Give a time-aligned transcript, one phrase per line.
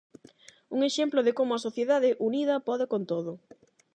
[0.75, 3.31] Un exemplo de como a sociedade unida pode con todo.